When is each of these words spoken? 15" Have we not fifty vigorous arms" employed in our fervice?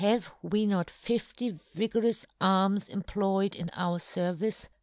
15" 0.01 0.09
Have 0.19 0.31
we 0.41 0.65
not 0.65 0.89
fifty 0.89 1.59
vigorous 1.75 2.25
arms" 2.41 2.89
employed 2.89 3.53
in 3.55 3.69
our 3.75 3.99
fervice? 3.99 4.67